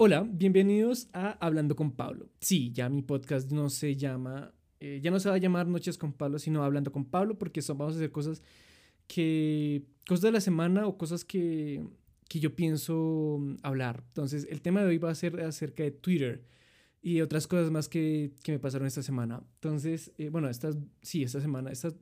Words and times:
Hola, 0.00 0.24
bienvenidos 0.30 1.08
a 1.12 1.32
Hablando 1.44 1.74
con 1.74 1.90
Pablo. 1.90 2.28
Sí, 2.40 2.70
ya 2.72 2.88
mi 2.88 3.02
podcast 3.02 3.50
no 3.50 3.68
se 3.68 3.96
llama, 3.96 4.54
eh, 4.78 5.00
ya 5.02 5.10
no 5.10 5.18
se 5.18 5.28
va 5.28 5.34
a 5.34 5.38
llamar 5.38 5.66
Noches 5.66 5.98
con 5.98 6.12
Pablo, 6.12 6.38
sino 6.38 6.62
Hablando 6.62 6.92
con 6.92 7.04
Pablo, 7.04 7.36
porque 7.36 7.62
son, 7.62 7.78
vamos 7.78 7.96
a 7.96 7.98
hacer 7.98 8.12
cosas 8.12 8.40
que, 9.08 9.82
cosas 10.06 10.22
de 10.22 10.30
la 10.30 10.40
semana 10.40 10.86
o 10.86 10.96
cosas 10.96 11.24
que, 11.24 11.84
que 12.28 12.38
yo 12.38 12.54
pienso 12.54 13.38
mm, 13.40 13.56
hablar. 13.64 14.04
Entonces, 14.06 14.46
el 14.48 14.62
tema 14.62 14.82
de 14.82 14.86
hoy 14.86 14.98
va 14.98 15.10
a 15.10 15.16
ser 15.16 15.40
acerca 15.40 15.82
de 15.82 15.90
Twitter 15.90 16.44
y 17.02 17.20
otras 17.20 17.48
cosas 17.48 17.72
más 17.72 17.88
que, 17.88 18.30
que 18.44 18.52
me 18.52 18.60
pasaron 18.60 18.86
esta 18.86 19.02
semana. 19.02 19.42
Entonces, 19.54 20.12
eh, 20.16 20.28
bueno, 20.28 20.48
estas, 20.48 20.76
sí, 21.02 21.24
esta 21.24 21.40
semana, 21.40 21.72
estas, 21.72 21.96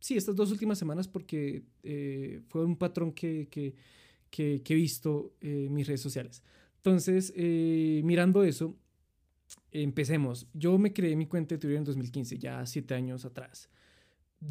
sí, 0.00 0.16
estas 0.16 0.36
dos 0.36 0.52
últimas 0.52 0.78
semanas, 0.78 1.06
porque 1.06 1.64
eh, 1.82 2.40
fue 2.48 2.64
un 2.64 2.76
patrón 2.76 3.12
que, 3.12 3.48
que, 3.50 3.74
que, 4.30 4.62
he 4.66 4.74
visto 4.74 5.34
en 5.42 5.74
mis 5.74 5.86
redes 5.86 6.00
sociales. 6.00 6.42
Entonces, 6.86 7.32
eh, 7.34 8.00
mirando 8.04 8.44
eso, 8.44 8.76
empecemos. 9.72 10.46
Yo 10.54 10.78
me 10.78 10.92
creé 10.92 11.16
mi 11.16 11.26
cuenta 11.26 11.56
de 11.56 11.58
Twitter 11.58 11.78
en 11.78 11.84
2015, 11.84 12.38
ya 12.38 12.64
siete 12.64 12.94
años 12.94 13.24
atrás. 13.24 13.68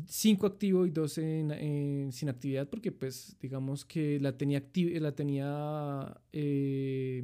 Cinco 0.05 0.45
activo 0.45 0.85
y 0.85 0.89
dos 0.91 1.17
en, 1.17 2.11
sin 2.11 2.27
actividad 2.27 2.67
porque 2.67 2.91
pues 2.91 3.37
digamos 3.39 3.85
que 3.85 4.19
la 4.19 4.37
tenía, 4.37 4.61
la 4.99 5.15
tenía 5.15 6.21
eh, 6.33 7.23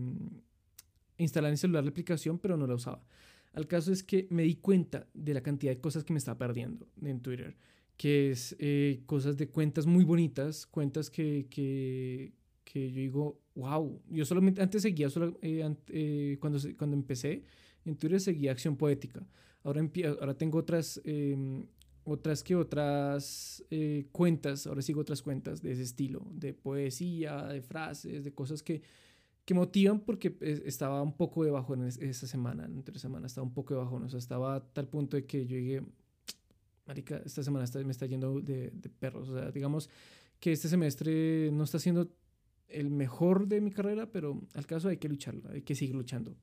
instalada 1.18 1.50
en 1.50 1.54
el 1.56 1.58
celular 1.58 1.84
la 1.84 1.90
aplicación 1.90 2.40
pero 2.40 2.56
no 2.56 2.66
la 2.66 2.76
usaba. 2.76 3.06
Al 3.52 3.68
caso 3.68 3.92
es 3.92 4.04
que 4.04 4.28
me 4.30 4.44
di 4.44 4.56
cuenta 4.56 5.10
de 5.14 5.34
la 5.34 5.42
cantidad 5.42 5.74
de 5.74 5.82
cosas 5.82 6.06
que 6.06 6.14
me 6.14 6.20
estaba 6.20 6.38
perdiendo 6.38 6.88
en 7.02 7.20
Twitter, 7.20 7.58
que 7.98 8.32
es 8.32 8.56
eh, 8.60 9.04
cosas 9.08 9.36
de 9.36 9.50
cuentas 9.50 9.86
muy 9.86 10.06
bonitas, 10.06 10.66
cuentas 10.66 11.10
que, 11.10 11.48
que, 11.50 12.32
que 12.72 12.90
yo 12.90 13.02
digo, 13.02 13.42
wow, 13.56 14.02
yo 14.10 14.24
solamente 14.24 14.62
antes 14.62 14.82
seguía, 14.82 15.10
solo, 15.10 15.38
eh, 15.42 15.76
eh, 15.90 16.38
cuando, 16.40 16.58
cuando 16.78 16.96
empecé 16.96 17.44
en 17.84 17.98
Twitter 17.98 18.22
seguía 18.22 18.52
Acción 18.54 18.78
Poética. 18.78 19.28
Ahora, 19.64 19.86
ahora 20.22 20.38
tengo 20.38 20.58
otras, 20.58 21.02
em, 21.04 21.66
otras 22.06 22.44
que 22.44 22.56
otras 22.56 23.62
eh, 23.70 24.08
cuentas, 24.14 24.68
ahora 24.68 24.82
sigo 24.82 25.02
otras 25.02 25.22
cuentas 25.22 25.62
de 25.62 25.74
ese 25.74 25.82
estilo, 25.82 26.26
de 26.34 26.54
poesía, 26.54 27.46
de 27.48 27.62
frases, 27.62 28.24
de 28.24 28.34
cosas 28.34 28.64
que, 28.64 28.82
que 29.44 29.54
motivan 29.54 30.00
porque 30.00 30.38
estaba 30.66 31.02
un 31.02 31.18
poco 31.18 31.44
de 31.44 31.52
bajón 31.52 31.82
en 31.82 32.10
esa 32.10 32.26
semana, 32.26 32.64
entre 32.66 32.98
semana 33.00 33.28
estaba 33.28 33.46
un 33.46 33.54
poco 33.54 33.74
de 33.74 33.82
bajón, 33.82 34.04
o 34.04 34.10
sea, 34.10 34.18
estaba 34.18 34.56
a 34.56 34.64
tal 34.64 34.88
punto 34.88 35.18
de 35.18 35.26
que 35.26 35.46
yo 35.46 35.58
llegué, 35.58 35.84
marica, 36.88 37.22
esta 37.26 37.44
semana 37.44 37.66
me 37.84 37.92
está 37.92 38.06
yendo 38.06 38.40
de, 38.40 38.72
de 38.72 38.90
perros, 38.90 39.28
o 39.28 39.38
sea, 39.38 39.52
digamos 39.52 39.90
que 40.40 40.54
este 40.54 40.70
semestre 40.70 41.52
no 41.52 41.66
está 41.66 41.78
siendo 41.78 42.10
el 42.72 42.90
mejor 42.90 43.48
de 43.48 43.62
mi 43.62 43.72
carrera, 43.72 44.12
pero 44.12 44.42
al 44.54 44.66
caso 44.66 44.90
hay 44.90 44.98
que 44.98 45.10
lucharlo, 45.10 45.50
hay 45.52 45.62
que 45.62 45.76
seguir 45.76 45.96
luchando. 45.96 46.36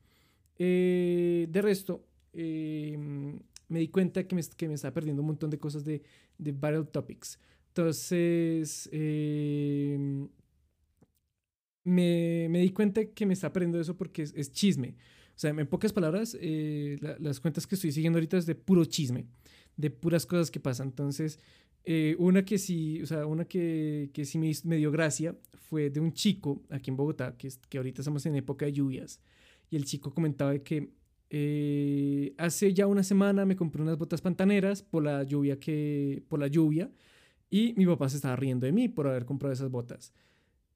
Eh, 0.58 1.46
de 1.48 1.62
resto, 1.62 2.04
em, 2.32 3.38
me 3.68 3.78
di 3.80 3.88
cuenta 3.88 4.26
que 4.26 4.34
me, 4.34 4.42
que 4.56 4.68
me 4.68 4.74
estaba 4.74 4.94
perdiendo 4.94 5.22
un 5.22 5.28
montón 5.28 5.50
de 5.50 5.58
cosas 5.58 5.84
de, 5.84 6.02
de 6.38 6.52
Viral 6.52 6.88
Topics. 6.88 7.38
Entonces, 7.68 8.88
em, 8.92 10.28
me, 11.84 12.48
me, 12.50 12.60
di 12.60 12.70
cuenta 12.70 13.04
que 13.04 13.24
me 13.24 13.34
estaba 13.34 13.52
perdiendo 13.52 13.80
eso 13.80 13.96
porque 13.96 14.22
es, 14.22 14.52
chisme. 14.52 14.96
O 15.36 15.40
sea, 15.40 15.50
en 15.50 15.66
pocas 15.68 15.92
palabras, 15.92 16.36
eh, 16.40 16.98
las 17.20 17.38
cuentas 17.38 17.66
que 17.66 17.76
estoy 17.76 17.92
siguiendo 17.92 18.16
ahorita 18.18 18.36
es 18.36 18.46
de 18.46 18.56
puro 18.56 18.84
chisme, 18.84 19.26
de 19.76 19.90
puras 19.90 20.26
cosas 20.26 20.50
que 20.50 20.58
pasan. 20.58 20.88
Entonces, 20.88 21.38
eh, 21.84 22.16
una 22.18 22.44
que 22.44 22.58
sí, 22.58 23.02
o 23.02 23.06
sea, 23.06 23.26
una 23.26 23.44
que, 23.46 24.10
que 24.12 24.24
sí 24.24 24.38
me, 24.38 24.52
me, 24.64 24.76
dio 24.76 24.90
gracia 24.90 25.36
fue 25.54 25.90
de 25.90 26.00
un 26.00 26.12
chico 26.12 26.62
aquí 26.70 26.90
en 26.90 26.96
Bogotá, 26.96 27.36
que, 27.36 27.48
que 27.68 27.78
ahorita 27.78 28.02
estamos 28.02 28.24
en 28.26 28.36
época 28.36 28.66
de 28.66 28.72
lluvias, 28.72 29.20
y 29.70 29.76
el 29.76 29.84
chico 29.84 30.12
comentaba 30.12 30.58
que 30.58 30.90
eh, 31.30 32.34
hace 32.38 32.72
ya 32.72 32.86
una 32.86 33.02
semana 33.02 33.44
me 33.44 33.56
compré 33.56 33.82
unas 33.82 33.98
botas 33.98 34.20
pantaneras 34.22 34.82
por 34.82 35.02
la 35.02 35.22
lluvia 35.24 35.58
que, 35.58 36.22
por 36.28 36.40
la 36.40 36.46
lluvia, 36.46 36.90
y 37.50 37.74
mi 37.76 37.86
papá 37.86 38.08
se 38.08 38.16
estaba 38.16 38.36
riendo 38.36 38.66
de 38.66 38.72
mí 38.72 38.88
por 38.88 39.06
haber 39.06 39.24
comprado 39.24 39.52
esas 39.52 39.70
botas. 39.70 40.12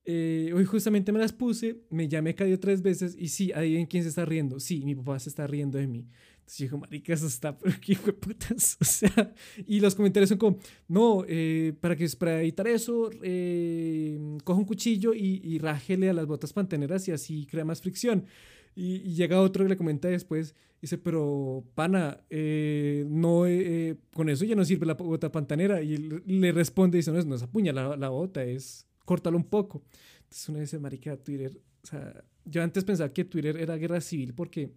Eh, 0.05 0.53
hoy 0.55 0.65
justamente 0.65 1.12
me 1.12 1.21
las 1.21 1.32
puse, 1.32 1.82
me 1.91 2.09
llamé 2.09 2.34
caído 2.34 2.59
tres 2.59 2.82
veces 2.82 3.15
y 3.16 3.28
sí, 3.28 3.53
adivinen 3.53 3.87
quién 3.87 4.03
se 4.03 4.09
está 4.09 4.25
riendo. 4.25 4.59
Sí, 4.59 4.84
mi 4.84 4.94
papá 4.94 5.19
se 5.19 5.28
está 5.28 5.47
riendo 5.47 5.78
de 5.78 5.87
mí. 5.87 6.06
Entonces 6.52 6.58
yo 6.58 6.64
digo, 6.66 6.78
marica, 6.78 7.14
eso 7.14 7.26
está, 7.26 7.56
pero 7.56 7.74
qué 7.80 7.92
hijo 7.92 8.06
de 8.06 8.12
putas. 8.12 8.76
O 8.80 8.84
sea, 8.84 9.34
y 9.66 9.80
los 9.80 9.94
comentarios 9.94 10.28
son 10.28 10.38
como, 10.38 10.58
no, 10.86 11.24
eh, 11.26 11.72
para, 11.80 11.96
que, 11.96 12.06
para 12.18 12.40
evitar 12.40 12.68
eso, 12.68 13.10
eh, 13.22 14.18
coja 14.44 14.58
un 14.58 14.66
cuchillo 14.66 15.14
y, 15.14 15.40
y 15.42 15.58
rájele 15.58 16.10
a 16.10 16.12
las 16.12 16.26
botas 16.26 16.52
pantaneras 16.52 17.08
y 17.08 17.12
así 17.12 17.46
crea 17.46 17.64
más 17.64 17.80
fricción. 17.80 18.26
Y, 18.74 19.14
llega 19.14 19.40
otro 19.40 19.64
que 19.64 19.70
le 19.70 19.76
comenta 19.76 20.08
después, 20.08 20.54
dice, 20.80 20.98
pero 20.98 21.64
pana, 21.74 22.20
eh, 22.28 23.06
no, 23.08 23.46
eh, 23.46 23.96
con 24.12 24.28
eso 24.28 24.44
ya 24.44 24.54
no 24.54 24.64
sirve 24.64 24.84
la 24.86 24.94
bota 24.94 25.32
pantanera. 25.32 25.82
Y 25.82 25.96
le 25.96 26.52
responde, 26.52 26.98
dice, 26.98 27.12
no, 27.12 27.19
es, 27.19 27.24
no 27.24 27.34
es 27.34 27.42
apuña 27.42 27.72
la, 27.72 27.96
la 27.96 28.10
bota, 28.10 28.44
es 28.44 28.86
córtalo 29.06 29.38
un 29.38 29.44
poco. 29.44 29.82
Entonces 30.24 30.48
uno 30.50 30.58
dice, 30.60 30.78
marica, 30.78 31.16
Twitter, 31.16 31.58
o 31.82 31.86
sea, 31.86 32.24
yo 32.44 32.62
antes 32.62 32.84
pensaba 32.84 33.08
que 33.10 33.24
Twitter 33.24 33.56
era 33.56 33.76
guerra 33.76 34.00
civil 34.00 34.34
porque 34.34 34.72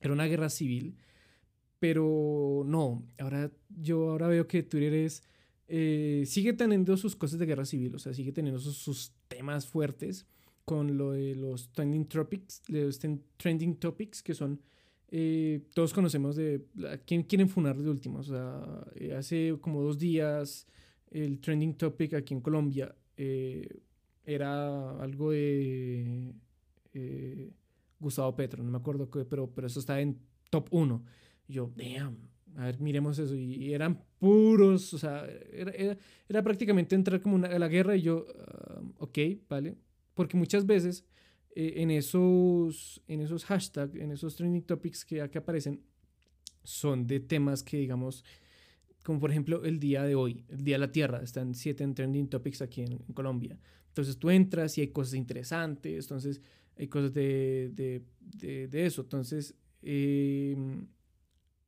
era 0.00 0.12
una 0.12 0.26
guerra 0.26 0.48
civil, 0.48 0.96
pero 1.78 2.62
no, 2.66 3.06
ahora 3.18 3.50
yo 3.68 4.10
ahora 4.10 4.28
veo 4.28 4.46
que 4.46 4.62
Twitter 4.62 4.94
es, 4.94 5.22
eh, 5.68 6.24
sigue 6.26 6.52
teniendo 6.52 6.96
sus 6.96 7.14
cosas 7.16 7.38
de 7.38 7.46
guerra 7.46 7.64
civil, 7.64 7.94
o 7.94 7.98
sea, 7.98 8.12
sigue 8.14 8.32
teniendo 8.32 8.60
sus, 8.60 9.12
temas 9.28 9.66
fuertes 9.66 10.26
con 10.64 10.96
lo 10.96 11.12
de 11.12 11.34
los 11.34 11.70
trending 11.72 12.06
topics, 12.06 12.62
los 12.68 12.98
trending 13.36 13.76
topics 13.76 14.22
que 14.22 14.32
son, 14.32 14.62
eh, 15.10 15.60
todos 15.74 15.92
conocemos 15.92 16.34
de 16.34 16.64
quién 17.06 17.24
quieren 17.24 17.50
funar 17.50 17.76
de 17.76 17.90
último, 17.90 18.20
o 18.20 18.22
sea, 18.22 18.86
eh, 18.94 19.12
hace 19.12 19.54
como 19.60 19.82
dos 19.82 19.98
días 19.98 20.66
el 21.10 21.40
trending 21.40 21.74
topic 21.74 22.14
aquí 22.14 22.32
en 22.32 22.40
Colombia 22.40 22.94
era 24.24 24.98
algo 24.98 25.32
de 25.32 26.32
Gustavo 28.00 28.34
Petro, 28.36 28.62
no 28.62 28.70
me 28.70 28.78
acuerdo 28.78 29.10
qué, 29.10 29.24
pero, 29.24 29.50
pero 29.50 29.66
eso 29.66 29.80
está 29.80 30.00
en 30.00 30.18
top 30.50 30.68
1. 30.70 31.04
Y 31.48 31.54
yo, 31.54 31.72
damn, 31.76 32.16
a 32.56 32.66
ver, 32.66 32.80
miremos 32.80 33.18
eso. 33.18 33.34
Y, 33.34 33.72
eran 33.72 34.02
puros, 34.18 34.92
o 34.94 34.98
sea, 34.98 35.26
era, 35.52 35.96
era, 36.28 36.42
prácticamente 36.42 36.94
entrar 36.94 37.20
como 37.20 37.36
una, 37.36 37.48
a 37.48 37.58
la 37.58 37.68
guerra 37.68 37.96
y 37.96 38.02
yo, 38.02 38.26
ah, 38.38 38.80
ok, 38.98 39.18
vale. 39.48 39.76
Porque 40.14 40.36
muchas 40.36 40.66
veces 40.66 41.04
eh, 41.54 41.74
en, 41.76 41.90
esos, 41.90 43.02
en 43.06 43.20
esos 43.20 43.44
hashtags, 43.44 43.94
en 43.94 44.10
esos 44.10 44.36
trending 44.36 44.62
topics 44.62 45.04
que 45.04 45.22
acá 45.22 45.40
aparecen, 45.40 45.82
son 46.64 47.06
de 47.06 47.20
temas 47.20 47.62
que, 47.62 47.78
digamos, 47.78 48.24
como 49.02 49.20
por 49.20 49.30
ejemplo 49.30 49.64
el 49.64 49.80
día 49.80 50.02
de 50.02 50.14
hoy, 50.14 50.44
el 50.48 50.64
Día 50.64 50.74
de 50.74 50.80
la 50.80 50.92
Tierra, 50.92 51.22
están 51.22 51.54
siete 51.54 51.82
en 51.84 51.94
trending 51.94 52.28
topics 52.28 52.60
aquí 52.60 52.82
en, 52.82 52.92
en 52.92 53.14
Colombia. 53.14 53.58
Entonces 53.88 54.18
tú 54.18 54.30
entras 54.30 54.76
y 54.76 54.82
hay 54.82 54.88
cosas 54.88 55.14
interesantes, 55.14 56.04
entonces 56.04 56.42
hay 56.78 56.88
cosas 56.88 57.12
de, 57.12 57.70
de, 57.74 58.68
de, 58.68 58.86
eso. 58.86 59.02
Entonces, 59.02 59.54
em, 59.82 60.86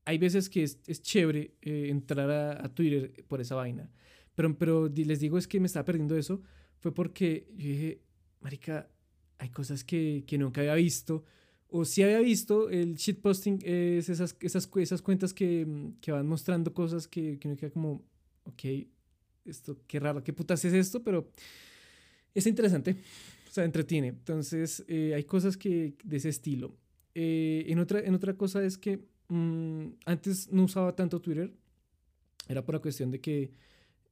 hay 0.05 0.19
veces 0.19 0.49
que 0.49 0.63
es, 0.63 0.79
es 0.87 1.03
chévere 1.03 1.55
eh, 1.63 1.89
entrar 1.91 2.31
a, 2.31 2.65
a, 2.65 2.69
Twitter 2.69 3.25
por 3.27 3.41
esa 3.41 3.57
vaina. 3.57 3.91
Pero, 4.35 4.57
pero 4.57 4.89
les 4.89 5.21
digo, 5.21 5.37
es 5.37 5.49
que 5.49 5.59
me 5.59 5.67
estaba 5.67 5.85
perdiendo 5.85 6.17
eso. 6.17 6.41
Fue 6.79 6.95
porque 6.95 7.49
yo 7.57 7.69
dije, 7.69 8.01
Marica, 8.41 8.89
hay 9.39 9.51
cosas 9.51 9.83
que, 9.83 10.25
que 10.27 10.39
nunca 10.39 10.61
había 10.61 10.75
visto. 10.75 11.25
O 11.69 11.85
si 11.85 12.03
había 12.03 12.21
visto, 12.21 12.71
el 12.71 12.95
shitposting 12.95 13.61
es 13.65 14.09
esas, 14.09 14.37
esas, 14.41 14.69
esas 14.77 15.03
cuentas 15.03 15.35
que, 15.35 15.93
que 16.01 16.13
van 16.13 16.27
mostrando 16.27 16.73
cosas 16.73 17.07
que, 17.07 17.39
que 17.39 17.49
uno 17.49 17.57
queda 17.57 17.71
como, 17.71 18.05
ok, 18.45 18.65
esto, 19.45 19.77
qué 19.87 20.01
raro, 20.01 20.23
qué 20.23 20.33
putas 20.33 20.65
es 20.65 20.73
esto, 20.73 21.03
pero 21.03 21.31
es 22.35 22.47
interesante 22.47 22.97
o 23.51 23.53
sea, 23.53 23.65
entretiene. 23.65 24.09
Entonces, 24.09 24.85
eh, 24.87 25.15
hay 25.15 25.25
cosas 25.25 25.57
que 25.57 25.95
de 26.05 26.19
ese 26.19 26.29
estilo. 26.29 26.77
Eh, 27.17 27.65
en, 27.67 27.81
otra, 27.81 27.99
en 27.99 28.15
otra 28.15 28.35
cosa 28.35 28.65
es 28.65 28.79
que 28.79 29.01
mm, 29.29 29.87
antes 30.07 30.53
no 30.53 30.63
usaba 30.65 30.95
tanto 30.95 31.21
Twitter. 31.21 31.53
Era 32.49 32.65
por 32.65 32.77
la 32.77 32.81
cuestión 32.81 33.11
de 33.11 33.21
que, 33.21 33.51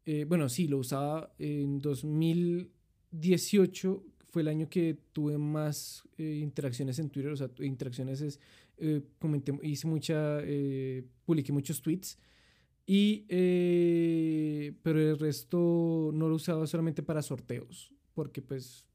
eh, 0.06 0.25
bueno, 0.25 0.49
sí, 0.49 0.67
lo 0.67 0.79
usaba 0.79 1.32
en 1.38 1.79
2018. 1.79 4.05
Fue 4.31 4.43
el 4.43 4.49
año 4.49 4.69
que 4.69 4.99
tuve 5.12 5.38
más 5.38 6.02
interacciones 6.19 6.99
en 6.99 7.08
Twitter. 7.08 7.31
O 7.31 7.37
sea, 7.37 7.49
interacciones 7.61 8.20
es, 8.20 8.41
comenté, 9.20 9.56
hice 9.62 9.87
mucha, 9.87 10.41
publiqué 11.25 11.52
muchos 11.52 11.81
tweets. 11.81 12.19
Y, 12.87 13.25
pero 14.82 15.00
el 15.00 15.19
resto 15.19 16.11
no 16.12 16.29
lo 16.29 16.34
usaba 16.34 16.67
solamente 16.67 17.02
para 17.02 17.23
sorteos, 17.23 17.91
porque 18.14 18.43
pues 18.43 18.88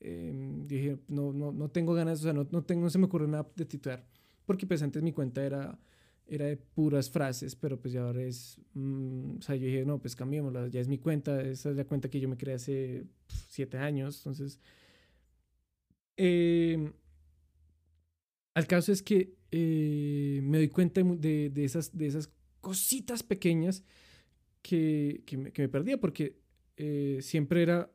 Em, 0.00 0.66
dije, 0.66 0.98
no, 1.08 1.32
no, 1.32 1.52
no 1.52 1.70
tengo 1.70 1.94
ganas, 1.94 2.20
o 2.20 2.22
sea, 2.24 2.32
no, 2.32 2.46
no, 2.50 2.64
tengo, 2.64 2.82
no 2.82 2.90
se 2.90 2.98
me 2.98 3.06
ocurre 3.06 3.28
nada 3.28 3.46
de 3.54 3.66
titular, 3.66 4.04
porque 4.46 4.66
pues 4.66 4.82
antes 4.82 5.02
mi 5.02 5.12
cuenta 5.12 5.44
era, 5.44 5.78
era 6.26 6.46
de 6.46 6.56
puras 6.56 7.10
frases, 7.10 7.54
pero 7.54 7.78
pues 7.78 7.92
ya 7.92 8.02
ahora 8.02 8.22
es, 8.22 8.58
mm, 8.74 9.38
o 9.38 9.42
sea, 9.42 9.56
yo 9.56 9.66
dije, 9.66 9.84
no, 9.84 9.98
pues 9.98 10.16
cambiémosla, 10.16 10.68
ya 10.68 10.80
es 10.80 10.88
mi 10.88 10.98
cuenta, 10.98 11.42
esa 11.42 11.70
es 11.70 11.76
la 11.76 11.84
cuenta 11.84 12.08
que 12.08 12.20
yo 12.20 12.28
me 12.28 12.36
creé 12.38 12.54
hace 12.54 13.06
siete 13.48 13.78
años, 13.78 14.18
entonces, 14.18 14.58
eh, 16.16 16.92
Al 18.54 18.66
caso 18.66 18.92
es 18.92 19.02
que 19.02 19.34
eh, 19.50 20.40
me 20.42 20.58
doy 20.58 20.68
cuenta 20.68 21.02
de, 21.02 21.50
de, 21.50 21.64
esas, 21.64 21.96
de 21.96 22.06
esas 22.06 22.30
cositas 22.60 23.22
pequeñas 23.22 23.84
que, 24.62 25.22
que, 25.26 25.36
me, 25.38 25.52
que 25.52 25.62
me, 25.62 25.68
perdía, 25.68 25.98
porque 25.98 26.36
eh, 26.76 27.18
siempre 27.22 27.62
era 27.62 27.90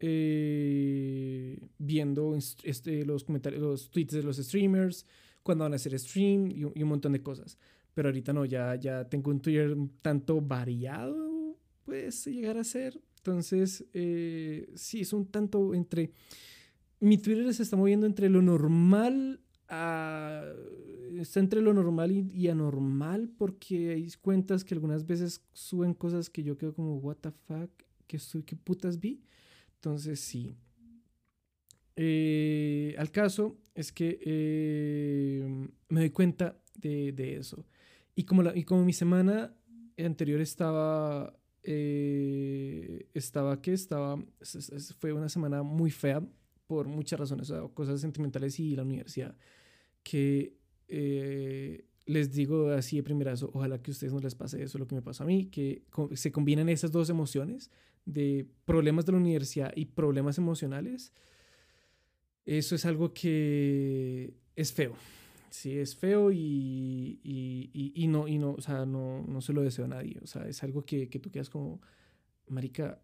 eh, 0.00 1.58
viendo 1.78 2.36
este, 2.64 3.04
los 3.04 3.24
comentarios, 3.24 3.62
los 3.62 3.90
tweets 3.90 4.14
de 4.14 4.22
los 4.22 4.36
streamers, 4.36 5.06
cuando 5.42 5.64
van 5.64 5.72
a 5.72 5.76
hacer 5.76 5.98
stream 5.98 6.50
y, 6.50 6.60
y, 6.60 6.82
un 6.82 6.88
montón 6.88 7.12
de 7.12 7.22
cosas. 7.22 7.58
Pero 7.94 8.08
ahorita 8.08 8.32
no, 8.32 8.44
ya, 8.44 8.74
ya 8.74 9.08
tengo 9.08 9.30
un 9.30 9.40
Twitter 9.40 9.76
tanto 10.02 10.40
variado, 10.40 11.56
puede 11.84 12.10
llegar 12.10 12.58
a 12.58 12.64
ser. 12.64 13.00
Entonces, 13.18 13.84
eh, 13.94 14.68
sí, 14.74 15.00
es 15.00 15.12
un 15.12 15.26
tanto 15.26 15.74
entre... 15.74 16.12
Mi 17.00 17.18
Twitter 17.18 17.52
se 17.52 17.62
está 17.62 17.76
moviendo 17.76 18.06
entre 18.06 18.28
lo 18.28 18.42
normal 18.42 19.40
a... 19.68 20.44
Está 21.18 21.40
entre 21.40 21.60
lo 21.60 21.72
normal 21.72 22.12
y, 22.12 22.30
y, 22.34 22.48
anormal 22.48 23.30
porque 23.36 23.90
hay 23.90 24.10
cuentas 24.20 24.62
que 24.64 24.74
algunas 24.74 25.06
veces 25.06 25.42
suben 25.52 25.94
cosas 25.94 26.28
que 26.28 26.42
yo 26.42 26.58
quedo 26.58 26.74
como, 26.74 26.96
what 26.98 27.16
the 27.16 27.30
fuck, 27.30 27.70
¿qué, 28.06 28.18
qué 28.44 28.56
putas 28.56 29.00
vi? 29.00 29.20
Entonces, 29.86 30.18
sí. 30.18 30.56
Eh, 31.94 32.96
al 32.98 33.12
caso 33.12 33.56
es 33.72 33.92
que 33.92 34.18
eh, 34.20 35.68
me 35.88 36.00
doy 36.00 36.10
cuenta 36.10 36.60
de, 36.74 37.36
eso. 37.36 37.64
Y 38.16 38.24
como, 38.24 38.42
la, 38.42 38.56
y 38.56 38.64
como 38.64 38.84
mi 38.84 38.92
semana 38.92 39.54
anterior 39.96 40.40
estaba 40.40 41.38
eh, 41.62 43.06
estaba 43.14 43.62
que 43.62 43.74
estaba, 43.74 44.20
fue 44.98 45.12
una 45.12 45.28
semana 45.28 45.62
muy 45.62 45.92
fea 45.92 46.20
por 46.66 46.88
muchas 46.88 47.20
razones, 47.20 47.48
o 47.50 47.54
sea, 47.54 47.72
cosas 47.72 48.00
sentimentales 48.00 48.58
y 48.58 48.74
la 48.74 48.82
universidad, 48.82 49.36
que 50.02 50.56
les 52.06 52.32
digo 52.32 52.70
así 52.70 52.96
de 52.96 53.02
primerazo, 53.02 53.50
ojalá 53.52 53.82
que 53.82 53.90
a 53.90 53.92
ustedes 53.92 54.12
no 54.12 54.20
les 54.20 54.34
pase 54.34 54.62
eso, 54.62 54.78
lo 54.78 54.86
que 54.86 54.94
me 54.94 55.02
pasó 55.02 55.24
a 55.24 55.26
mí, 55.26 55.46
que 55.46 55.82
se 56.14 56.32
combinan 56.32 56.68
esas 56.68 56.92
dos 56.92 57.10
emociones 57.10 57.70
de 58.04 58.46
problemas 58.64 59.04
de 59.04 59.12
la 59.12 59.18
universidad 59.18 59.72
y 59.74 59.86
problemas 59.86 60.38
emocionales. 60.38 61.12
Eso 62.44 62.76
es 62.76 62.86
algo 62.86 63.12
que 63.12 64.34
es 64.54 64.72
feo, 64.72 64.94
sí 65.50 65.76
es 65.76 65.96
feo 65.96 66.30
y, 66.30 67.18
y, 67.24 67.92
y, 67.94 68.06
no, 68.06 68.28
y 68.28 68.38
no, 68.38 68.52
o 68.52 68.60
sea, 68.60 68.86
no, 68.86 69.24
no 69.26 69.40
se 69.40 69.52
lo 69.52 69.62
deseo 69.62 69.86
a 69.86 69.88
nadie. 69.88 70.18
O 70.22 70.26
sea, 70.28 70.46
es 70.46 70.62
algo 70.62 70.84
que, 70.84 71.08
que 71.08 71.18
tú 71.18 71.32
quedas 71.32 71.50
como, 71.50 71.80
marica, 72.46 73.02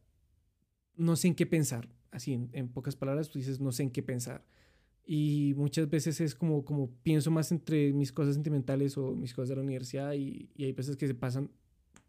no 0.96 1.16
sé 1.16 1.26
en 1.26 1.34
qué 1.34 1.46
pensar. 1.46 1.88
Así, 2.12 2.34
en, 2.34 2.50
en, 2.52 2.68
pocas 2.68 2.94
palabras, 2.94 3.30
tú 3.30 3.40
dices, 3.40 3.58
no 3.58 3.72
sé 3.72 3.82
en 3.82 3.90
qué 3.90 4.02
pensar. 4.04 4.44
Y 5.04 5.54
muchas 5.56 5.90
veces 5.90 6.20
es 6.20 6.34
como, 6.34 6.64
como 6.64 6.90
pienso 7.02 7.30
más 7.30 7.50
entre 7.50 7.92
mis 7.92 8.12
cosas 8.12 8.34
sentimentales 8.34 8.96
o 8.96 9.14
mis 9.14 9.34
cosas 9.34 9.50
de 9.50 9.56
la 9.56 9.62
universidad 9.62 10.12
y, 10.12 10.48
y 10.54 10.64
hay 10.64 10.72
veces 10.72 10.96
que 10.96 11.06
se 11.06 11.14
pasan 11.14 11.50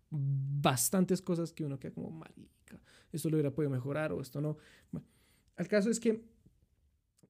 bastantes 0.10 1.22
cosas 1.22 1.52
que 1.52 1.66
uno 1.66 1.80
queda 1.80 1.94
como, 1.94 2.12
marica, 2.12 2.80
esto 3.12 3.30
lo 3.30 3.36
hubiera 3.36 3.52
podido 3.52 3.72
mejorar 3.72 4.12
o 4.12 4.22
esto 4.22 4.42
no. 4.42 4.58
Bueno, 4.92 5.08
el 5.58 5.68
caso 5.68 5.90
es 5.90 6.00
que 6.00 6.22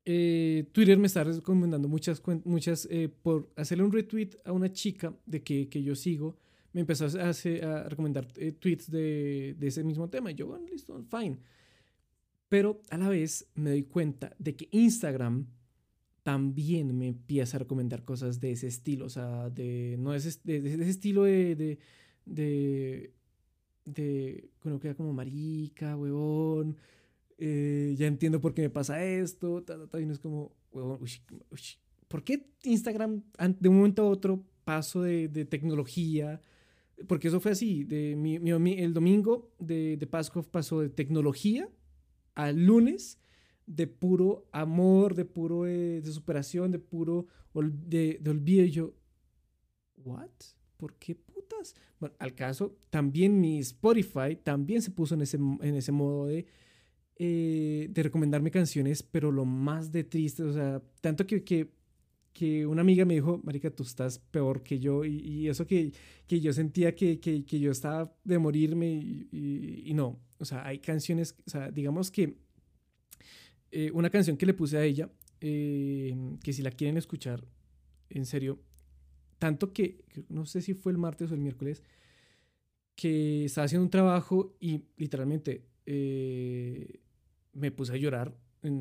eh, 0.06 0.70
Twitter 0.74 0.98
me 0.98 1.08
está 1.08 1.24
recomendando 1.24 1.88
muchas, 1.88 2.22
muchas 2.44 2.88
eh, 2.92 3.10
por 3.10 3.52
hacerle 3.56 3.86
un 3.86 3.92
retweet 3.92 4.32
a 4.44 4.52
una 4.52 4.72
chica 4.72 5.16
de 5.26 5.44
que, 5.44 5.70
que 5.70 5.82
yo 5.82 5.96
sigo, 5.96 6.38
me 6.74 6.82
empezó 6.82 7.06
a, 7.06 7.30
hacer, 7.30 7.64
a 7.64 7.88
recomendar 7.88 8.28
eh, 8.36 8.52
tweets 8.52 8.92
de, 8.92 9.56
de, 9.58 9.68
ese 9.68 9.84
mismo 9.84 10.10
tema. 10.10 10.32
Y 10.32 10.36
yo, 10.36 10.48
bueno, 10.48 10.66
listo, 10.68 11.02
fine. 11.10 11.38
Pero 12.54 12.84
a 12.92 13.00
la 13.00 13.10
vez 13.10 13.50
me 13.56 13.72
doy 13.72 13.82
cuenta 13.82 14.36
de 14.38 14.56
que 14.56 14.70
Instagram 14.70 15.48
también 16.22 16.96
me 16.96 17.08
empieza 17.08 17.58
a 17.58 17.62
recomendar 17.62 18.06
cosas 18.06 18.40
de 18.40 18.52
ese 18.52 18.68
estilo, 18.68 19.06
o 19.06 19.10
sea, 19.10 19.50
de, 19.50 19.96
no 19.98 20.14
es 20.14 20.44
de, 20.44 20.62
de, 20.62 20.74
ese 20.76 20.88
estilo 20.88 21.24
de, 21.24 21.56
de, 21.56 21.80
de, 22.28 23.12
de, 23.86 24.52
bueno, 24.64 24.80
queda 24.80 24.94
como 24.94 25.14
marica, 25.14 25.98
huevón, 25.98 26.78
eh, 27.40 27.96
ya 27.98 28.06
entiendo 28.06 28.40
por 28.40 28.54
qué 28.54 28.62
me 28.62 28.70
pasa 28.70 29.04
esto, 29.04 29.66
y 30.00 30.06
no 30.06 30.14
es 30.14 30.20
como, 30.20 30.52
uy, 30.74 31.10
uy, 31.50 31.62
¿por 32.08 32.24
qué 32.24 32.52
Instagram 32.66 33.24
de 33.60 33.70
un 33.70 33.78
momento 33.78 34.04
a 34.04 34.10
otro 34.10 34.46
paso 34.64 35.02
de, 35.02 35.28
de 35.28 35.46
tecnología? 35.46 36.40
Porque 37.08 37.30
eso 37.30 37.40
fue 37.40 37.54
así, 37.54 37.84
de 37.84 38.16
mi, 38.16 38.38
mi, 38.38 38.74
el 38.74 38.94
domingo 38.94 39.50
de, 39.58 39.98
de 39.98 40.06
Pascua 40.06 40.44
pasó 40.44 40.82
de 40.82 40.90
tecnología 40.90 41.68
al 42.36 42.66
lunes 42.66 43.20
de 43.66 43.88
puro 43.88 44.48
amor, 44.52 45.16
de 45.16 45.26
puro 45.26 45.66
eh, 45.68 46.02
de 46.02 46.12
superación, 46.12 46.72
de 46.72 46.80
puro 46.80 47.28
de, 47.54 48.22
olvido. 48.28 48.66
Y 48.66 48.72
yo, 48.72 48.94
¿what? 49.98 50.30
¿Por 50.78 50.96
qué 50.96 51.16
putas? 51.16 51.76
Bueno, 52.00 52.16
al 52.20 52.36
caso, 52.36 52.78
también 52.90 53.40
mi 53.40 53.60
Spotify 53.60 54.36
también 54.42 54.82
se 54.82 54.92
puso 54.92 55.16
en 55.16 55.22
ese, 55.22 55.38
en 55.38 55.76
ese 55.76 55.92
modo 55.92 56.26
de 56.28 56.46
eh, 57.18 57.90
de 57.92 58.04
recomendarme 58.04 58.50
canciones, 58.50 59.04
pero 59.04 59.32
lo 59.32 59.46
más 59.46 59.92
de 59.92 60.04
triste, 60.04 60.42
o 60.42 60.52
sea, 60.52 60.82
tanto 61.00 61.28
que, 61.28 61.44
que, 61.44 61.72
que 62.34 62.66
una 62.66 62.82
amiga 62.82 63.06
me 63.06 63.14
dijo, 63.14 63.40
Marica, 63.44 63.70
tú 63.70 63.84
estás 63.84 64.20
peor 64.20 64.64
que 64.64 64.80
yo, 64.80 65.06
y, 65.06 65.20
y 65.20 65.50
eso 65.50 65.68
que, 65.68 65.94
que, 66.28 66.42
yo 66.42 66.52
sentía 66.52 66.96
que, 66.96 67.20
que, 67.20 67.60
yo 67.60 67.72
estaba 67.72 68.14
de 68.24 68.40
morirme, 68.40 68.92
y, 68.92 69.84
y, 69.86 69.94
no, 69.94 70.20
o 70.40 70.46
sea, 70.46 70.66
hay 70.66 70.80
canciones, 70.80 71.36
o 71.46 71.50
sea, 71.50 71.72
digamos 71.72 72.10
que 72.12 72.38
eh, 73.72 73.92
una 73.94 74.10
canción 74.10 74.36
que 74.36 74.46
le 74.46 74.54
puse 74.54 74.78
a 74.78 74.84
ella, 74.84 75.10
eh, 75.42 76.16
que 76.44 76.54
si 76.54 76.62
la 76.64 76.72
quieren 76.72 76.98
escuchar, 76.98 77.46
en 78.10 78.26
serio, 78.26 78.60
tanto 79.38 79.72
que, 79.72 80.04
no 80.30 80.46
sé 80.46 80.62
si 80.62 80.74
fue 80.74 80.92
el 80.92 80.98
martes 80.98 81.32
o 81.32 81.36
el 81.36 81.40
miércoles, 81.40 81.84
que 82.96 83.46
estaba 83.46 83.66
haciendo 83.66 83.84
un 83.84 83.90
trabajo 83.90 84.56
y 84.60 84.86
literalmente 84.98 85.66
eh, 85.86 87.00
me 87.54 87.72
puse 87.72 87.94
a 87.94 87.98
llorar 87.98 88.36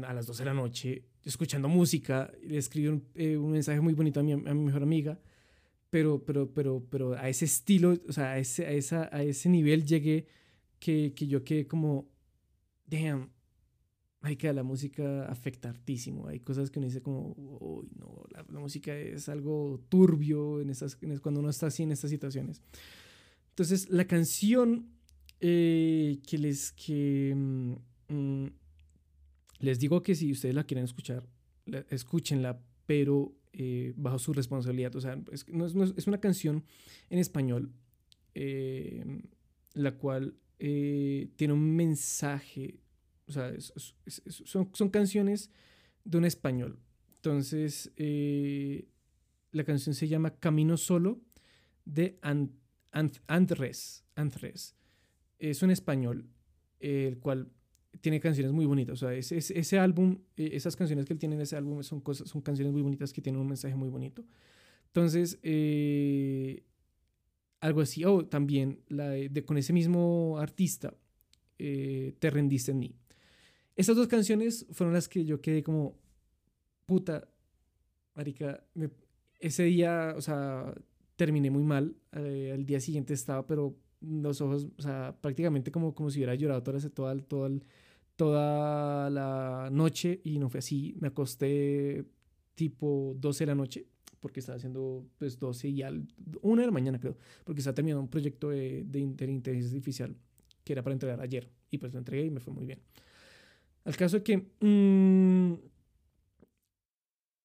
a 0.04 0.12
las 0.12 0.26
12 0.26 0.42
de 0.42 0.46
la 0.46 0.54
noche 0.54 1.04
escuchando 1.24 1.68
música. 1.68 2.32
Le 2.42 2.58
escribí 2.58 2.88
un, 2.88 3.04
eh, 3.14 3.36
un 3.36 3.52
mensaje 3.52 3.80
muy 3.80 3.94
bonito 3.94 4.20
a 4.20 4.22
mi, 4.22 4.32
a 4.32 4.36
mi, 4.36 4.64
mejor 4.64 4.82
amiga, 4.82 5.20
pero, 5.90 6.24
pero, 6.24 6.52
pero, 6.52 6.84
pero 6.88 7.14
a 7.14 7.28
ese 7.28 7.44
estilo, 7.44 7.98
o 8.08 8.12
sea, 8.12 8.32
a 8.32 8.38
ese, 8.38 8.66
a 8.66 8.72
esa, 8.72 9.08
a 9.12 9.22
ese 9.22 9.48
nivel 9.48 9.84
llegué 9.84 10.26
que, 10.78 11.12
que 11.14 11.26
yo 11.26 11.44
quedé 11.44 11.66
como, 11.66 12.08
damn, 12.86 13.30
que 14.38 14.52
la 14.52 14.62
música 14.62 15.24
afecta 15.26 15.68
hartísimo. 15.68 16.28
Hay 16.28 16.40
cosas 16.40 16.70
que 16.70 16.78
uno 16.78 16.86
dice 16.86 17.02
como, 17.02 17.34
uy, 17.36 17.88
no, 17.98 18.24
la, 18.30 18.44
la, 18.48 18.60
música 18.60 18.96
es 18.96 19.28
algo 19.28 19.84
turbio 19.88 20.60
en 20.60 20.70
esas, 20.70 20.96
en, 21.02 21.18
cuando 21.18 21.40
uno 21.40 21.50
está 21.50 21.66
así 21.66 21.82
en 21.82 21.92
estas 21.92 22.10
situaciones. 22.10 22.62
Entonces, 23.50 23.90
la 23.90 24.06
canción 24.06 24.86
eh, 25.40 26.20
que 26.26 26.38
les 26.38 26.72
que 26.72 27.34
mm, 28.08 28.46
les 29.62 29.78
digo 29.78 30.02
que 30.02 30.14
si 30.14 30.30
ustedes 30.32 30.54
la 30.54 30.64
quieren 30.64 30.84
escuchar, 30.84 31.26
la, 31.66 31.86
escúchenla, 31.88 32.60
pero 32.84 33.32
eh, 33.52 33.92
bajo 33.96 34.18
su 34.18 34.32
responsabilidad. 34.32 34.94
O 34.96 35.00
sea, 35.00 35.16
es, 35.30 36.06
una 36.06 36.20
canción 36.20 36.64
en 37.10 37.18
español, 37.20 37.72
eh, 38.34 39.04
la 39.74 39.92
cual 39.92 40.34
eh, 40.58 41.30
tiene 41.36 41.54
un 41.54 41.76
mensaje. 41.76 42.80
O 43.26 43.32
sea, 43.32 43.52
son, 44.26 44.68
son, 44.74 44.90
canciones 44.90 45.50
de 46.04 46.18
un 46.18 46.24
español. 46.24 46.80
Entonces, 47.14 47.92
la 49.52 49.64
canción 49.64 49.94
se 49.94 50.08
llama 50.08 50.34
Camino 50.34 50.76
Solo 50.76 51.20
de 51.84 52.18
Andrés. 53.28 54.04
Andrés 54.16 54.74
es 55.38 55.62
un 55.62 55.70
español, 55.70 56.28
el 56.80 57.18
cual 57.20 57.52
tiene 58.00 58.20
canciones 58.20 58.52
muy 58.52 58.66
bonitas. 58.66 58.94
O 58.94 59.06
sea, 59.06 59.14
ese, 59.14 59.36
ese 59.38 59.78
álbum, 59.78 60.18
eh, 60.36 60.50
esas 60.54 60.76
canciones 60.76 61.04
que 61.04 61.12
él 61.12 61.18
tiene 61.18 61.34
en 61.34 61.42
ese 61.42 61.56
álbum 61.56 61.82
son, 61.82 62.00
cosas, 62.00 62.28
son 62.28 62.40
canciones 62.40 62.72
muy 62.72 62.82
bonitas 62.82 63.12
que 63.12 63.20
tienen 63.20 63.40
un 63.40 63.48
mensaje 63.48 63.74
muy 63.74 63.88
bonito. 63.88 64.24
Entonces, 64.86 65.38
eh, 65.42 66.64
algo 67.60 67.80
así. 67.80 68.04
O 68.04 68.14
oh, 68.14 68.26
también 68.26 68.80
la 68.88 69.08
de, 69.10 69.44
con 69.44 69.56
ese 69.56 69.72
mismo 69.72 70.36
artista, 70.38 70.94
eh, 71.58 72.14
Te 72.18 72.28
rendiste 72.28 72.72
en 72.72 72.78
mí. 72.80 72.96
Estas 73.76 73.96
dos 73.96 74.08
canciones 74.08 74.66
fueron 74.72 74.92
las 74.92 75.08
que 75.08 75.24
yo 75.24 75.40
quedé 75.40 75.62
como, 75.62 75.96
puta, 76.86 77.28
marica, 78.14 78.66
ese 79.38 79.62
día, 79.64 80.14
o 80.16 80.20
sea, 80.20 80.74
terminé 81.16 81.50
muy 81.50 81.62
mal. 81.62 81.96
Eh, 82.12 82.50
al 82.52 82.66
día 82.66 82.80
siguiente 82.80 83.14
estaba, 83.14 83.46
pero 83.46 83.76
los 84.02 84.40
ojos, 84.40 84.68
o 84.76 84.82
sea, 84.82 85.16
prácticamente 85.20 85.70
como, 85.70 85.94
como 85.94 86.10
si 86.10 86.18
hubiera 86.18 86.34
llorado 86.34 86.62
toda, 86.62 86.80
toda, 86.90 87.18
toda, 87.18 87.50
toda 88.16 89.10
la 89.10 89.68
noche 89.70 90.20
y 90.24 90.38
no 90.38 90.48
fue 90.48 90.58
así. 90.58 90.96
Me 91.00 91.08
acosté 91.08 92.04
tipo 92.54 93.14
12 93.18 93.44
de 93.44 93.46
la 93.46 93.54
noche 93.54 93.86
porque 94.20 94.40
estaba 94.40 94.56
haciendo 94.56 95.04
pues 95.18 95.38
12 95.38 95.68
y 95.68 95.82
al 95.82 96.06
1 96.42 96.60
de 96.60 96.66
la 96.66 96.72
mañana 96.72 97.00
creo, 97.00 97.16
porque 97.44 97.60
estaba 97.60 97.74
terminando 97.74 98.02
un 98.02 98.08
proyecto 98.08 98.50
de, 98.50 98.84
de, 98.84 99.00
inteligencia 99.00 99.68
artificial 99.68 100.16
que 100.62 100.72
era 100.72 100.82
para 100.82 100.94
entregar 100.94 101.20
ayer 101.20 101.50
y 101.70 101.78
pues 101.78 101.92
lo 101.92 101.98
entregué 101.98 102.26
y 102.26 102.30
me 102.30 102.40
fue 102.40 102.54
muy 102.54 102.64
bien. 102.64 102.78
Al 103.84 103.96
caso 103.96 104.18
de 104.18 104.22
que 104.22 104.36
mmm, 104.60 105.54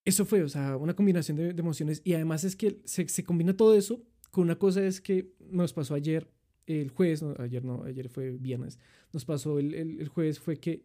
eso 0.06 0.24
fue, 0.24 0.44
o 0.44 0.50
sea, 0.50 0.78
una 0.78 0.96
combinación 0.96 1.36
de, 1.36 1.50
emociones 1.50 2.02
y 2.06 2.14
además 2.14 2.44
es 2.44 2.56
que 2.56 2.80
se, 2.86 3.10
se, 3.10 3.24
combina 3.24 3.58
todo 3.58 3.74
eso 3.76 4.04
con 4.32 4.44
una 4.44 4.60
cosa 4.60 4.86
es 4.86 5.02
que 5.02 5.34
nos 5.50 5.74
pasó 5.74 5.96
ayer, 5.96 6.30
el 6.68 6.90
jueves, 6.90 7.24
ayer 7.40 7.64
no, 7.64 7.84
ayer 7.84 8.10
fue 8.10 8.32
viernes, 8.32 8.78
nos 9.14 9.26
pasó 9.26 9.58
el, 9.58 9.74
el, 9.74 10.08
jueves 10.10 10.40
fue 10.40 10.58
que 10.58 10.84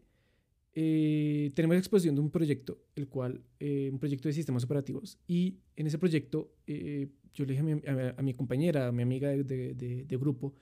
eh, 0.73 1.51
tenemos 1.53 1.77
exposición 1.77 2.15
de 2.15 2.21
un 2.21 2.31
proyecto, 2.31 2.81
el 2.95 3.07
cual, 3.07 3.43
eh, 3.59 3.89
un 3.91 3.99
proyecto 3.99 4.27
de 4.27 4.33
sistemas 4.33 4.63
operativos 4.63 5.19
y 5.27 5.59
en 5.75 5.87
ese 5.87 5.99
proyecto 5.99 6.53
eh, 6.65 7.09
yo 7.33 7.45
le 7.45 7.53
dije 7.53 8.13
a 8.17 8.21
mi, 8.21 8.33
compañera, 8.33 8.87
a 8.87 8.91
mi 8.91 9.03
amiga 9.03 9.29
de, 9.29 9.43
de, 9.43 10.17
grupo, 10.17 10.53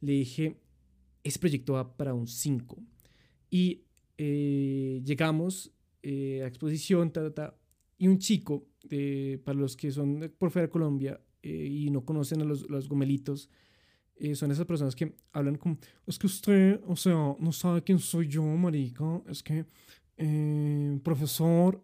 le 0.00 0.12
dije, 0.12 0.60
ese 1.24 1.38
proyecto 1.38 1.72
va 1.74 1.96
para 1.96 2.14
un 2.14 2.26
5 2.26 2.78
y 3.50 3.82
llegamos 4.16 5.72
a 6.04 6.46
exposición, 6.46 7.12
ta, 7.12 7.32
ta, 7.32 7.58
y 7.96 8.08
un 8.08 8.18
chico, 8.18 8.68
para 9.44 9.58
los 9.58 9.76
que 9.76 9.90
son 9.90 10.32
por 10.38 10.50
fuera 10.50 10.66
de 10.66 10.70
Colombia 10.70 11.20
eh, 11.42 11.68
y 11.70 11.90
no 11.90 12.04
conocen 12.04 12.42
a 12.42 12.44
los, 12.44 12.68
los 12.68 12.88
gomelitos, 12.88 13.48
eh, 14.18 14.34
son 14.34 14.50
esas 14.50 14.66
personas 14.66 14.94
que 14.94 15.14
hablan 15.32 15.56
como, 15.56 15.78
es 16.06 16.18
que 16.18 16.26
usted, 16.26 16.80
o 16.86 16.96
sea, 16.96 17.36
no 17.38 17.52
sabe 17.52 17.82
quién 17.82 17.98
soy 17.98 18.28
yo, 18.28 18.42
marica, 18.44 19.22
es 19.28 19.42
que, 19.42 19.64
eh, 20.16 20.98
profesor, 21.02 21.82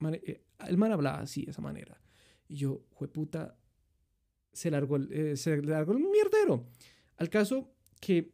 el 0.00 0.76
man 0.76 0.92
hablaba 0.92 1.20
así, 1.20 1.44
de 1.44 1.50
esa 1.50 1.62
manera. 1.62 2.00
Y 2.48 2.56
yo, 2.56 2.82
puta, 3.12 3.56
se 4.52 4.70
largó, 4.70 4.96
el, 4.96 5.36
se 5.36 5.62
largó 5.62 5.92
el 5.92 6.00
mierdero. 6.00 6.66
Al 7.16 7.30
caso 7.30 7.70
que 8.00 8.32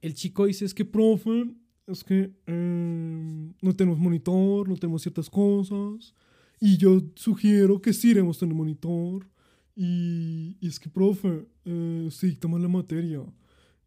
el 0.00 0.14
chico 0.14 0.46
dice, 0.46 0.64
es 0.64 0.74
que, 0.74 0.84
profe, 0.84 1.54
es 1.86 2.04
que 2.04 2.32
no 2.46 3.76
tenemos 3.76 3.98
monitor, 3.98 4.68
no 4.68 4.76
tenemos 4.76 5.02
ciertas 5.02 5.28
cosas, 5.28 6.14
y 6.60 6.76
yo 6.76 7.00
sugiero 7.14 7.80
que 7.80 7.92
sí 7.94 8.08
debemos 8.08 8.38
tener 8.38 8.54
monitor. 8.54 9.26
Y, 9.74 10.58
es 10.60 10.78
que, 10.78 10.90
profe, 10.90 11.46
usted 11.64 12.28
dicta 12.28 12.48
mal 12.48 12.62
la 12.62 12.68
materia. 12.68 13.22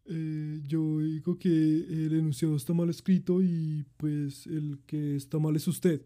Eh, 0.06 0.60
yo 0.66 0.98
digo 1.00 1.38
que 1.38 1.48
el 1.48 2.12
enunciado 2.12 2.56
está 2.56 2.74
mal 2.74 2.90
escrito 2.90 3.40
y 3.40 3.84
pues 3.96 4.46
el 4.46 4.80
que 4.86 5.16
está 5.16 5.38
mal 5.38 5.56
es 5.56 5.66
usted. 5.66 6.02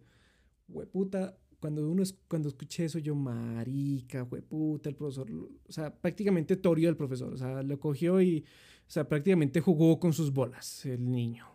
Hueputa, 0.69 1.37
cuando 1.61 1.89
uno 1.89 2.03
es, 2.03 2.15
cuando 2.29 2.49
escuché 2.49 2.85
eso, 2.85 2.99
yo, 2.99 3.15
marica, 3.15 4.23
hueputa, 4.23 4.89
el 4.89 4.95
profesor, 4.95 5.29
o 5.31 5.73
sea, 5.73 5.95
prácticamente 5.95 6.57
torio 6.57 6.89
el 6.89 6.97
profesor, 6.97 7.33
o 7.33 7.37
sea, 7.37 7.63
lo 7.63 7.81
cogió 7.81 8.21
y, 8.23 8.45
o 8.87 8.91
sea, 8.91 9.09
prácticamente 9.09 9.61
jugó 9.61 9.99
con 9.99 10.13
sus 10.13 10.33
bolas 10.33 10.87
el 10.87 11.11
niño. 11.11 11.47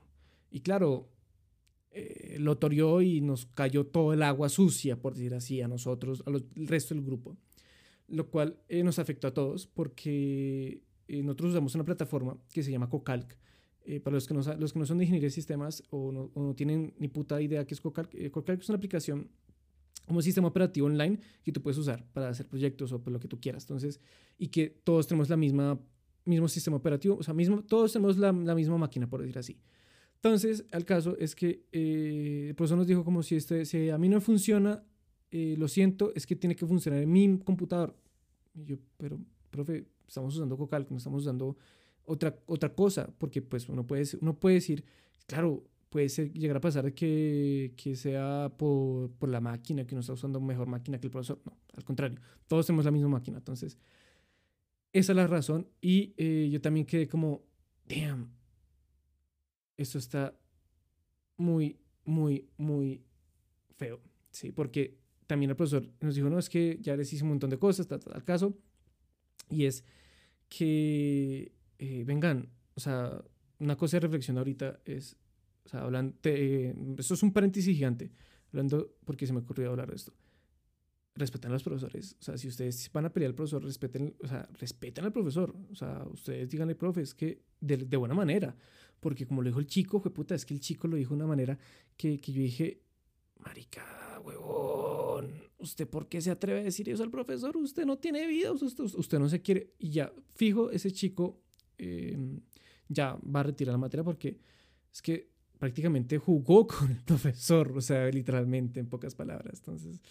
Y 0.51 0.59
claro, 0.59 1.09
eh, 1.91 2.37
lo 2.39 2.57
torió 2.57 3.01
y 3.01 3.21
nos 3.21 3.45
cayó 3.45 3.85
todo 3.85 4.13
el 4.13 4.23
agua 4.23 4.49
sucia, 4.49 5.01
por 5.01 5.13
decir 5.13 5.33
así, 5.33 5.61
a 5.61 5.67
nosotros, 5.67 6.23
al 6.25 6.43
resto 6.55 6.93
del 6.93 7.03
grupo. 7.03 7.37
Lo 8.13 8.29
cual 8.29 8.59
eh, 8.69 8.83
nos 8.83 8.99
afectó 8.99 9.27
a 9.27 9.33
todos 9.33 9.67
porque 9.67 10.83
eh, 11.07 11.23
nosotros 11.23 11.51
usamos 11.51 11.75
una 11.75 11.83
plataforma 11.83 12.37
que 12.51 12.63
se 12.63 12.71
llama 12.71 12.89
Cocalc. 12.89 13.37
para 14.03 14.13
los 14.13 14.27
que, 14.27 14.33
no, 14.33 14.41
los 14.57 14.71
que 14.73 14.79
no 14.79 14.85
son 14.85 14.97
de 14.97 15.05
ingeniería 15.05 15.27
de 15.27 15.31
sistemas 15.31 15.83
o 15.89 16.11
no, 16.11 16.31
no 16.35 16.53
tienen 16.53 16.93
ni 16.99 17.07
puta 17.07 17.41
idea 17.41 17.65
qué 17.65 17.73
es 17.73 17.81
Cocalc, 17.81 18.11
Cocalc 18.31 18.61
es 18.61 18.69
una 18.69 18.77
aplicación 18.77 19.29
como 20.07 20.21
sistema 20.21 20.47
operativo 20.47 20.87
online 20.87 21.19
que 21.43 21.51
tú 21.51 21.61
puedes 21.61 21.77
usar 21.77 22.05
para 22.13 22.29
hacer 22.29 22.47
proyectos 22.47 22.91
o 22.91 23.01
por 23.01 23.11
lo 23.11 23.19
que 23.19 23.27
tú 23.27 23.39
quieras. 23.39 23.63
Entonces, 23.63 23.99
y 24.37 24.47
que 24.47 24.69
todos 24.69 25.07
tenemos 25.07 25.29
la 25.29 25.37
misma 25.37 25.79
mismo 26.25 26.47
sistema 26.47 26.77
operativo, 26.77 27.17
o 27.17 27.23
sea, 27.23 27.33
mismo, 27.33 27.63
todos 27.63 27.93
tenemos 27.93 28.17
la, 28.17 28.31
la 28.31 28.55
misma 28.55 28.77
máquina, 28.77 29.09
por 29.09 29.21
decir 29.21 29.37
así. 29.37 29.59
Entonces, 30.15 30.65
el 30.71 30.85
caso 30.85 31.17
es 31.17 31.35
que 31.35 31.65
eh, 31.71 32.45
el 32.49 32.55
profesor 32.55 32.77
nos 32.77 32.87
dijo 32.87 33.03
como 33.03 33.23
si, 33.23 33.35
este, 33.35 33.65
si 33.65 33.89
a 33.89 33.97
mí 33.97 34.07
no 34.07 34.21
funciona, 34.21 34.83
eh, 35.31 35.55
lo 35.57 35.67
siento, 35.67 36.13
es 36.15 36.25
que 36.25 36.35
tiene 36.35 36.55
que 36.55 36.65
funcionar 36.65 37.01
en 37.01 37.11
mi 37.11 37.39
computador. 37.39 37.95
Y 38.53 38.65
yo, 38.65 38.77
pero, 38.97 39.19
profe, 39.49 39.85
estamos 40.07 40.35
usando 40.35 40.57
Cocalc, 40.57 40.89
no 40.89 40.97
estamos 40.97 41.21
usando 41.21 41.57
otra, 42.05 42.37
otra 42.45 42.73
cosa, 42.73 43.09
porque 43.17 43.41
pues 43.41 43.69
uno 43.69 43.85
puede, 43.85 44.05
uno 44.21 44.39
puede 44.39 44.55
decir, 44.55 44.83
claro, 45.25 45.63
puede 45.89 46.09
ser, 46.09 46.31
llegar 46.33 46.57
a 46.57 46.61
pasar 46.61 46.93
que, 46.93 47.73
que 47.77 47.95
sea 47.95 48.51
por, 48.57 49.11
por, 49.11 49.29
la 49.29 49.39
máquina, 49.39 49.85
que 49.85 49.95
uno 49.95 50.01
está 50.01 50.13
usando 50.13 50.41
mejor 50.41 50.67
máquina 50.67 50.99
que 50.99 51.07
el 51.07 51.11
profesor. 51.11 51.39
No, 51.45 51.57
al 51.75 51.83
contrario, 51.83 52.19
todos 52.47 52.65
tenemos 52.65 52.85
la 52.85 52.91
misma 52.91 53.09
máquina. 53.09 53.37
Entonces, 53.37 53.77
esa 54.91 55.11
es 55.11 55.15
la 55.15 55.27
razón. 55.27 55.67
Y 55.81 56.13
eh, 56.17 56.49
yo 56.51 56.61
también 56.61 56.85
quedé 56.85 57.07
como, 57.07 57.43
damn, 57.87 58.31
eso 59.77 59.97
está 59.97 60.35
muy, 61.37 61.79
muy, 62.05 62.49
muy 62.57 63.03
feo, 63.75 64.01
¿sí? 64.31 64.51
Porque 64.51 64.97
también 65.27 65.49
el 65.49 65.55
profesor 65.55 65.89
nos 66.01 66.15
dijo, 66.15 66.29
no, 66.29 66.39
es 66.39 66.49
que 66.49 66.77
ya 66.81 66.95
les 66.95 67.11
hice 67.11 67.23
un 67.23 67.29
montón 67.29 67.49
de 67.49 67.57
cosas, 67.57 67.81
está 67.81 67.99
tal 67.99 68.23
caso, 68.23 68.57
y 69.49 69.65
es 69.65 69.83
que, 70.49 71.51
eh, 71.79 72.03
vengan, 72.05 72.49
o 72.75 72.79
sea, 72.79 73.23
una 73.59 73.75
cosa 73.75 73.97
de 73.97 74.01
reflexión 74.01 74.37
ahorita 74.37 74.79
es, 74.85 75.15
o 75.65 75.69
sea, 75.69 75.81
hablando, 75.81 76.15
eh, 76.23 76.75
esto 76.97 77.13
es 77.13 77.23
un 77.23 77.33
paréntesis 77.33 77.75
gigante, 77.75 78.11
hablando, 78.51 78.95
porque 79.05 79.27
se 79.27 79.33
me 79.33 79.39
ocurrió 79.39 79.71
hablar 79.71 79.89
de 79.89 79.95
esto, 79.95 80.13
respetan 81.15 81.51
a 81.51 81.55
los 81.55 81.63
profesores, 81.63 82.15
o 82.19 82.23
sea, 82.23 82.37
si 82.37 82.47
ustedes 82.47 82.89
van 82.91 83.05
a 83.05 83.13
pelear 83.13 83.29
al 83.29 83.35
profesor, 83.35 83.63
respeten, 83.63 84.15
o 84.23 84.27
sea, 84.27 84.47
respeten 84.53 85.05
al 85.05 85.11
profesor, 85.11 85.55
o 85.71 85.75
sea, 85.75 86.05
ustedes 86.11 86.49
díganle, 86.49 86.75
profe, 86.75 87.01
es 87.01 87.13
que 87.13 87.43
de, 87.59 87.77
de 87.77 87.97
buena 87.97 88.15
manera, 88.15 88.55
porque 88.99 89.25
como 89.27 89.41
lo 89.41 89.49
dijo 89.49 89.59
el 89.59 89.67
chico, 89.67 89.99
fue 89.99 90.13
puta, 90.13 90.33
es 90.33 90.45
que 90.45 90.53
el 90.53 90.59
chico 90.59 90.87
lo 90.87 90.95
dijo 90.95 91.09
de 91.09 91.15
una 91.15 91.27
manera 91.27 91.57
que, 91.97 92.19
que 92.19 92.31
yo 92.31 92.41
dije, 92.41 92.81
marica, 93.39 94.21
huevón, 94.23 94.92
¿usted 95.63 95.87
por 95.87 96.07
qué 96.07 96.21
se 96.21 96.31
atreve 96.31 96.59
a 96.59 96.63
decir 96.63 96.89
eso 96.89 97.03
al 97.03 97.09
profesor? 97.09 97.55
Usted 97.57 97.85
no 97.85 97.97
tiene 97.97 98.27
vida, 98.27 98.51
usted, 98.51 99.19
no 99.19 99.29
se 99.29 99.41
quiere. 99.41 99.73
Y 99.79 99.91
ya, 99.91 100.13
fijo, 100.35 100.69
ese 100.71 100.91
chico 100.91 101.41
em, 101.77 102.41
ya 102.87 103.17
va 103.23 103.39
a 103.39 103.43
retirar 103.43 103.73
la 103.73 103.79
materia 103.79 104.03
porque 104.03 104.37
es 104.91 105.01
que 105.01 105.29
prácticamente 105.57 106.17
jugó 106.17 106.67
con 106.67 106.91
el 106.91 107.01
profesor, 107.01 107.71
o 107.75 107.81
sea, 107.81 108.09
literalmente, 108.09 108.79
en 108.79 108.87
pocas 108.87 109.15
palabras. 109.15 109.59
Entonces, 109.59 110.01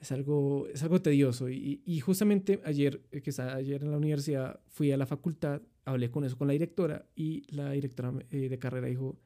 es 0.00 0.12
algo, 0.12 0.66
es 0.68 0.82
algo 0.82 1.02
tedioso. 1.02 1.48
Y, 1.50 1.82
y 1.84 2.00
justamente 2.00 2.60
ayer, 2.64 3.02
eh, 3.10 3.20
que 3.20 3.30
estaba 3.30 3.54
ayer 3.54 3.82
en 3.82 3.90
la 3.90 3.96
universidad, 3.96 4.60
fui 4.68 4.92
a 4.92 4.96
la 4.96 5.06
facultad 5.06 5.60
hablé 5.88 6.10
con 6.10 6.24
eso 6.24 6.36
con 6.36 6.48
la 6.48 6.52
directora 6.52 7.06
y 7.16 7.42
la 7.54 7.70
directora 7.70 8.12
eh, 8.30 8.48
de 8.48 8.58
carrera 8.58 8.86
dijo, 8.86 9.18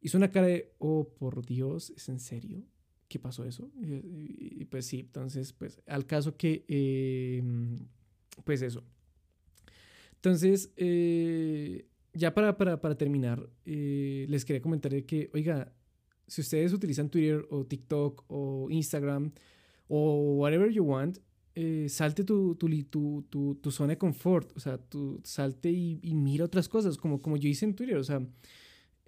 hizo 0.00 0.18
una 0.18 0.30
cara 0.30 0.48
de, 0.48 0.72
oh, 0.78 1.08
por 1.08 1.44
Dios, 1.46 1.90
¿es 1.90 2.08
en 2.08 2.20
serio? 2.20 2.64
¿Qué 3.10 3.18
pasó 3.18 3.44
eso? 3.44 3.68
Y, 3.82 4.64
pues 4.66 4.86
sí, 4.86 5.00
entonces, 5.00 5.52
pues 5.52 5.82
al 5.88 6.06
caso 6.06 6.36
que, 6.36 6.64
em, 6.68 7.76
pues 8.44 8.62
eso. 8.62 8.84
Entonces, 10.14 10.72
eh, 10.76 11.88
ya 12.14 12.32
para, 12.32 12.56
para, 12.56 12.80
para 12.80 12.96
terminar, 12.96 13.50
eh, 13.66 14.26
les 14.28 14.44
quería 14.44 14.62
comentar 14.62 14.92
que, 15.06 15.28
oiga, 15.34 15.72
si 16.28 16.40
ustedes 16.40 16.72
utilizan 16.72 17.10
Twitter 17.10 17.44
o 17.50 17.66
TikTok 17.66 18.26
o 18.28 18.68
Instagram 18.70 19.32
o 19.88 20.36
whatever 20.36 20.70
you 20.70 20.84
want, 20.84 21.18
eh, 21.56 21.88
salte 21.88 22.22
tu, 22.22 22.54
tu, 22.54 22.68
tu, 23.28 23.56
tu, 23.60 23.70
zona 23.72 23.94
de 23.94 23.98
confort, 23.98 24.56
o 24.56 24.60
sea, 24.60 24.78
salte 25.24 25.68
y, 25.72 26.14
mira 26.14 26.44
otras 26.44 26.68
cosas, 26.68 26.96
como, 26.96 27.20
como 27.20 27.36
yo 27.36 27.48
hice 27.48 27.64
en 27.64 27.74
Twitter, 27.74 27.96
o 27.96 28.04
sea, 28.04 28.24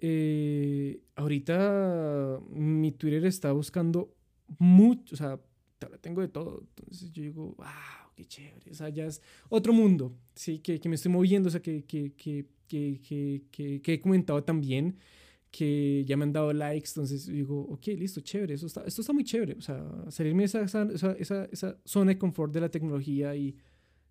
eh, 0.05 0.99
ahorita 1.15 2.41
mi 2.49 2.91
Twitter 2.91 3.25
está 3.25 3.53
buscando 3.53 4.13
mucho, 4.59 5.15
o 5.15 5.17
sea, 5.17 5.39
tengo 6.01 6.19
de 6.19 6.27
todo, 6.27 6.61
entonces 6.75 7.09
yo 7.13 7.23
digo, 7.23 7.55
wow, 7.57 8.11
qué 8.13 8.25
chévere, 8.25 8.69
o 8.69 8.73
sea, 8.73 8.89
ya 8.89 9.05
es 9.05 9.21
otro 9.47 9.71
mundo, 9.71 10.13
sí, 10.35 10.59
que, 10.59 10.77
que 10.77 10.89
me 10.89 10.95
estoy 10.95 11.09
moviendo, 11.09 11.47
o 11.47 11.51
sea, 11.51 11.61
que, 11.61 11.85
que, 11.85 12.11
que, 12.17 13.81
he 13.93 14.01
comentado 14.01 14.43
también 14.43 14.97
que 15.49 16.03
ya 16.05 16.17
me 16.17 16.23
han 16.23 16.33
dado 16.33 16.51
likes, 16.51 16.89
entonces 16.89 17.25
digo, 17.25 17.61
ok, 17.69 17.87
listo, 17.97 18.19
chévere, 18.19 18.55
eso 18.55 18.67
está, 18.67 18.83
esto 18.83 18.99
está 18.99 19.13
muy 19.13 19.23
chévere, 19.23 19.53
o 19.53 19.61
sea, 19.61 19.85
salirme 20.09 20.43
de 20.43 20.47
esa, 20.47 20.63
esa, 20.63 21.13
esa, 21.13 21.45
esa 21.45 21.77
zona 21.85 22.11
de 22.11 22.17
confort 22.17 22.51
de 22.51 22.59
la 22.59 22.67
tecnología 22.67 23.37
y 23.37 23.55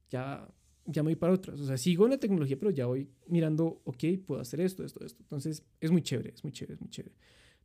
ya, 0.09 0.49
ya 0.87 1.03
me 1.03 1.09
voy 1.09 1.17
para 1.17 1.33
otras, 1.33 1.61
o 1.61 1.67
sea, 1.67 1.77
sigo 1.77 2.05
en 2.05 2.11
la 2.13 2.19
tecnología, 2.19 2.59
pero 2.59 2.71
ya 2.71 2.87
voy 2.87 3.09
mirando, 3.29 3.81
ok, 3.85 4.05
puedo 4.27 4.41
hacer 4.41 4.61
esto, 4.61 4.85
esto, 4.85 5.05
esto, 5.05 5.23
entonces 5.23 5.65
es 5.81 5.91
muy 5.91 6.03
chévere, 6.03 6.33
es 6.35 6.43
muy 6.43 6.53
chévere, 6.53 6.75
es 6.75 6.81
muy 6.81 6.91
chévere. 6.91 7.15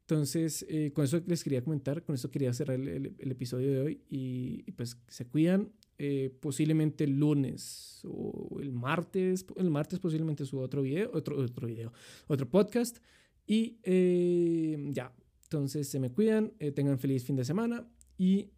Entonces, 0.09 0.65
eh, 0.69 0.93
con 0.93 1.03
eso 1.03 1.21
les 1.27 1.43
quería 1.43 1.61
comentar, 1.61 2.01
con 2.01 2.15
eso 2.15 2.31
quería 2.31 2.53
cerrar 2.53 2.79
el, 2.79 3.17
episodio 3.19 3.73
de 3.73 3.81
hoy 3.81 4.01
y, 4.09 4.71
pues 4.71 4.97
se 5.07 5.27
cuidan. 5.27 5.73
Eh, 5.99 6.31
posiblemente 6.39 7.03
el 7.03 7.19
lunes 7.19 8.01
o 8.05 8.59
el 8.61 8.71
martes, 8.71 9.45
el 9.57 9.69
martes 9.71 9.99
posiblemente 9.99 10.45
subo 10.45 10.61
otro 10.61 10.83
video, 10.83 11.09
otro, 11.13 11.37
otro 11.37 11.67
video, 11.67 11.91
otro 12.27 12.47
podcast. 12.47 12.99
Y 13.45 13.79
eh, 13.83 14.77
ya, 14.91 15.13
entonces 15.43 15.89
se 15.89 15.99
me 15.99 16.11
cuidan, 16.11 16.53
eh, 16.59 16.71
tengan 16.71 16.99
feliz 16.99 17.25
fin 17.25 17.35
de 17.35 17.43
semana 17.43 17.85
y 18.17 18.51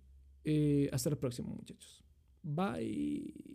hasta 0.92 1.10
el 1.10 1.18
próximo 1.18 1.56
muchachos. 1.56 2.04
Bye. 2.44 3.49